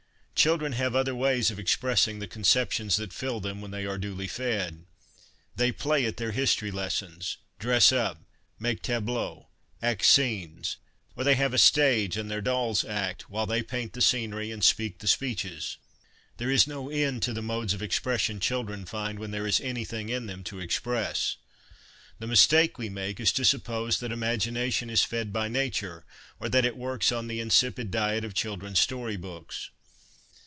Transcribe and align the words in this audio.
Children 0.33 0.71
have 0.73 0.95
other 0.95 1.13
ways 1.13 1.51
of 1.51 1.59
expressing 1.59 2.17
the 2.17 2.25
conceptions 2.25 2.95
that 2.95 3.13
fill 3.13 3.39
them 3.39 3.61
when 3.61 3.69
they 3.69 3.85
are 3.85 3.99
duly 3.99 4.27
fed. 4.27 4.85
They 5.55 5.71
play 5.71 6.03
at 6.07 6.17
their 6.17 6.31
history 6.31 6.71
lessons, 6.71 7.37
dress 7.59 7.91
up, 7.91 8.17
make 8.57 8.81
tableaux, 8.81 9.49
act 9.83 10.03
scenes; 10.03 10.77
or 11.15 11.23
they 11.23 11.35
have 11.35 11.53
a 11.53 11.59
stage, 11.59 12.17
and 12.17 12.31
their 12.31 12.41
dolls 12.41 12.83
act, 12.83 13.29
while 13.29 13.45
they 13.45 13.61
paint 13.61 13.93
the 13.93 14.01
scenery 14.01 14.49
and 14.49 14.63
speak 14.63 14.97
the 14.97 15.05
speeches. 15.07 15.77
There 16.37 16.49
is 16.49 16.65
no 16.65 16.89
end 16.89 17.21
to 17.21 17.33
the 17.33 17.43
modes 17.43 17.75
of 17.75 17.83
expression 17.83 18.39
children 18.39 18.87
find 18.87 19.19
when 19.19 19.29
there 19.29 19.45
is 19.45 19.61
anything 19.61 20.09
in 20.09 20.25
them 20.25 20.43
to 20.45 20.59
express. 20.59 21.35
The 22.17 22.25
mistake 22.25 22.79
we 22.79 22.89
make 22.89 23.19
is 23.19 23.31
to 23.33 23.45
suppose 23.45 23.99
that 23.99 24.09
imagina 24.11 24.73
tion 24.73 24.89
is 24.89 25.03
fed 25.03 25.31
by 25.31 25.49
nature, 25.49 26.03
or 26.39 26.49
that 26.49 26.65
it 26.65 26.77
works 26.77 27.11
on 27.11 27.27
the 27.27 27.39
insipid 27.39 27.91
diet 27.91 28.25
of 28.25 28.33
children's 28.33 28.79
story 28.79 29.17
books. 29.17 29.69